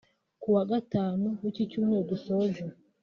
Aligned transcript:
Kuwa 0.41 0.63
Gatanu 0.71 1.27
w’iki 1.41 1.63
cyumweru 1.69 2.09
dusoje 2.11 2.63